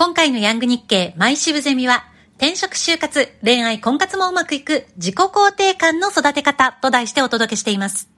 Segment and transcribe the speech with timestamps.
[0.00, 2.06] 今回のヤング日経毎渋ゼミは、
[2.38, 8.08] 転職就活、恋愛婚活もうまくいく自己肯定感の育て方と題してお届けしています。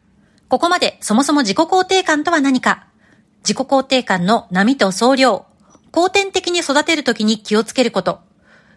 [0.49, 2.87] ここまでそもそも自己肯定感とは何か、
[3.39, 5.45] 自己肯定感の波と総量、
[5.91, 8.21] 後天的に育てるときに気をつけること、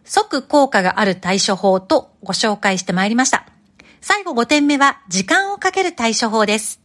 [0.03, 3.45] 即効果がある対処法とご紹介してまいりました。
[4.01, 6.81] 最後5点目は時間をかける対処法です。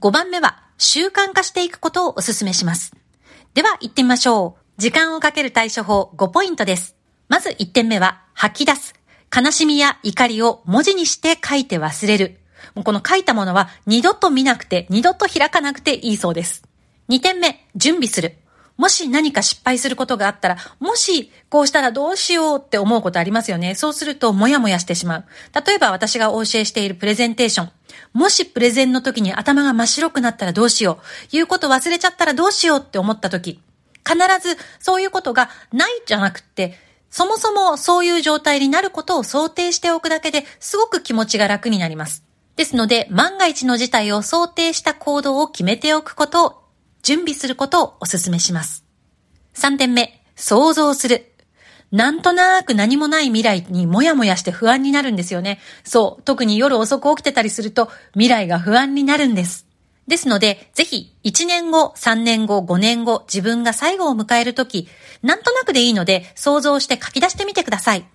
[0.00, 2.94] 5番目は習慣化していくことをお勧めします。
[3.52, 4.67] では行ってみましょう。
[4.78, 6.94] 時間をかける対処法5ポイントです。
[7.26, 8.94] まず1点目は、吐き出す。
[9.36, 12.38] 悲しみや怒りを文字にして書いて忘れる。
[12.84, 16.62] この書いたものは二度と見なくて、二度と開かなくていいそうです。
[17.08, 18.36] 2点目、準備する。
[18.76, 23.74] もし何か失敗することがあったら、もしこうしたらどうしようって思うことありますよね。
[23.74, 25.24] そうするともやもやしてしまう。
[25.66, 27.70] 例えば私がお教えしているプレゼンテーション。
[28.12, 31.28] もしプレゼンの時に頭が真っ白くなったらどうしよう。
[31.32, 33.60] 言うこと忘れちゃったらどうしようって思った時。
[34.08, 36.78] 必ずそういうことがないじゃなくて、
[37.10, 42.24] そもそもそういう状態になることを想定しておくだけですごく気持ちが楽になります。
[42.56, 46.62] ですので、万が一の事態を想定した行動を決めておくことを、
[47.02, 48.84] 準備することをお勧めします。
[49.54, 51.32] 3点目、想像する。
[51.92, 55.60] なんとなく何もない未来にもやもやして不安になるんですよね。
[55.84, 59.67] そう、特に夜遅く起きてたりすると未来が不安になるんです。
[60.08, 64.88] ですので、ぜひ、1年後、3年後、5年後、自分が最後を迎えるとき、
[65.22, 68.06] なんとなくでいいので、想像して書き出してみてください。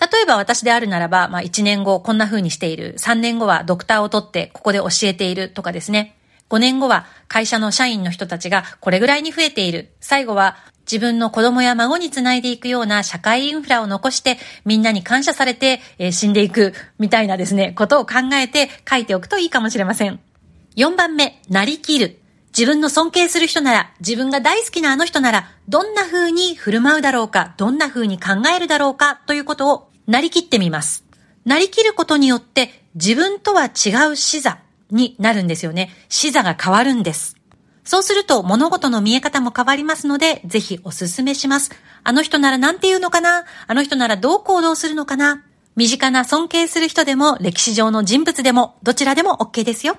[0.00, 2.94] 例えば私であるならば、まあ1年後こんな風にしている。
[2.98, 6.16] 3年後はドクターを取ってここで教えているとかですね。
[6.50, 9.90] 5年後は会社の社員の人たちがこれぐらいに増えている。
[10.00, 10.56] 最後は
[10.90, 20.27] 自分の子供や孫につないでいくような社会インフラを残してみんなに感謝されて、えー、死んでいくみたいなですね、ことを考えて書いておくといいかもしれません。
[20.76, 22.20] 4番目、なりきる。
[22.56, 31.04] 自分の尊敬する人なら、自分が大好きなあの人なら、どんな風に振る舞うだろうか、どんな風に考えるだろうか、ということをなりきってみます。
[31.44, 34.58] なりきることによって、自分とは違う視座
[34.90, 35.92] になるんですよね。
[36.08, 37.36] 視座が変わるんです。
[37.84, 41.70] そうすると物事の見え方も変わりますので、ぜひお勧めします。
[42.04, 43.44] あの人なら何て言うのかな？
[43.66, 45.44] あの人ならどう行動するのかな？
[45.76, 49.96] 身近な尊敬する人でも歴史上の人物でもどちらでも OK ですよ。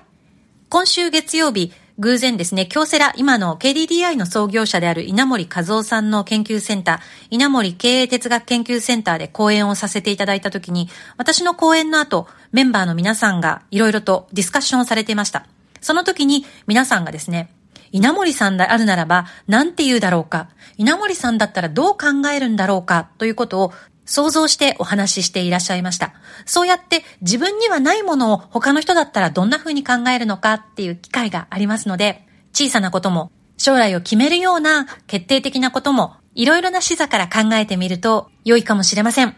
[0.72, 6.98] 今週月曜日、偶然ですね、京セラ、今の KDDI の創業者である稲森和夫さんの研究センター、
[7.30, 15.44] 稲森経営哲学研究センターで講演をさせていただいたときに、私の講演の後、メンバーの皆さんがいろいろとディスカッションをされていました。
[15.80, 17.50] その時に皆さんがですね、
[17.90, 23.72] 稲森さんであるならば、なんて言うだろうか、稲森さんだったらどう考えるんだろうか、ということを
[24.10, 26.14] 想像してお話ししていらっしゃいました。
[26.44, 39.36] そうやって自分にはないものを他の人だったらどんな風に考えるのかっていう機会がありますので、小さなことも将来を決めるような決定的なこともいろいろな視座から考えてみると良いかもしれません。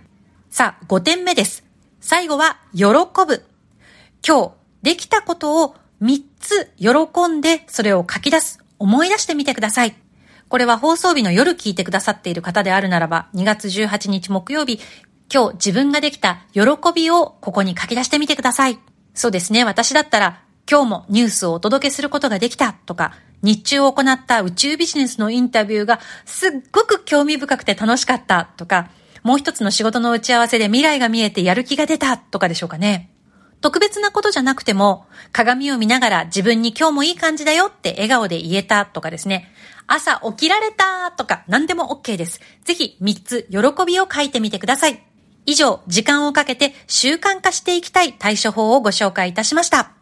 [0.48, 1.64] さあ、5点目です。
[2.00, 2.86] 最後は喜
[3.26, 3.44] ぶ。
[4.26, 8.58] 今日できたことを3つ喜んでそれを書き出す。
[8.78, 9.94] 思い出してみてください。
[10.52, 14.80] これは放送日の夜聞いてくださっている方であるならば、2月18日木曜日、
[15.32, 16.60] 今日自分ができた喜
[16.94, 18.78] びをここに書き出してみてください。
[19.14, 19.64] そうですね。
[19.64, 28.90] 私だったら、今日もニュースをお届けすることができたとか、日中行った宇宙ビジネスのインタビューがすっごく興味深くて楽しかったとか、
[29.22, 33.11] もう一つの仕事の打ち合わせで未来が見えてやる気が出たとかでしょうかね。
[33.62, 39.50] 特別なことじゃなくても、鏡を見ながら自分に今日もいい感じだよって笑顔で言えたとかですね。
[39.86, 42.40] 朝起きられたとか何でも OK です。
[42.64, 45.02] ぜひ3つ喜びを書いてみてください。
[45.46, 49.92] 以上、時間をかけて習慣化していきたい対処法をご紹介いたしました。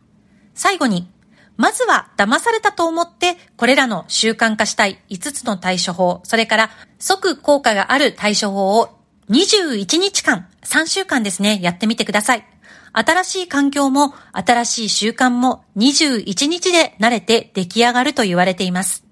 [0.54, 1.10] 最後に、
[1.58, 12.49] まずは騙されたと思ってこれらの習慣化したい5つの対処法、それから即効果がある対処法を21日間、3週間ですね、やってみてください。
[12.92, 19.04] 新しい環境も新しい習慣も21日で慣れて出来上がると言われています。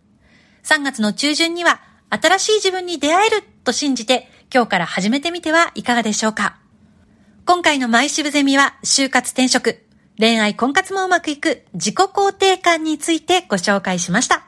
[0.65, 1.81] 3月の中旬には
[2.11, 6.59] 新しい自分に出会えると信じて今日から始めてみてはいかがでしょうか
[7.47, 9.83] 今回の毎週ゼミは就活転職、
[10.19, 14.48] 恋愛婚活もうまくいく自己肯定感についてご紹介しました。